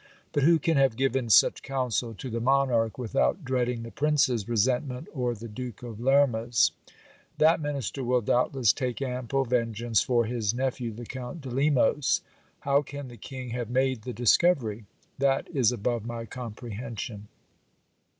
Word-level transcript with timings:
But 0.31 0.41
who 0.41 0.57
can 0.57 0.77
have 0.77 0.95
given 0.95 1.29
such 1.29 1.61
counsel 1.61 2.15
to 2.15 2.29
the 2.31 2.39
monarch, 2.41 2.97
without 2.97 3.45
dreading 3.45 3.83
the 3.83 3.91
prince's 3.91 4.49
resentment 4.49 5.07
or 5.13 5.35
the 5.35 5.47
Duke 5.47 5.83
of 5.83 5.99
Lerma's? 5.99 6.71
That 7.37 7.61
minister 7.61 8.03
will 8.03 8.21
doubtless 8.21 8.73
take 8.73 8.99
ample 8.99 9.45
vengeance 9.45 10.01
for 10.01 10.25
his 10.25 10.55
nephew 10.55 10.91
the 10.91 11.05
Count 11.05 11.41
de 11.41 11.51
Lemos. 11.51 12.21
How 12.61 12.81
can 12.81 13.09
the 13.09 13.15
king 13.17 13.49
have 13.51 13.69
made 13.69 14.01
the 14.01 14.11
discovery? 14.11 14.85
That 15.19 15.47
is 15.53 15.71
above 15.71 16.03
my 16.03 16.25
comprehension. 16.25 17.27